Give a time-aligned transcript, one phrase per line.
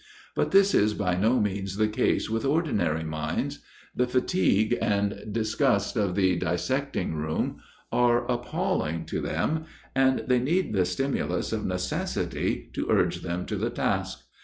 [0.33, 3.59] But this is by no means the case with ordinary minds.
[3.95, 7.57] The fatigue and disgust of the dissecting room,
[7.91, 13.55] are appalling to them, and they need the stimulus of necessity to urge them to
[13.55, 14.25] the task.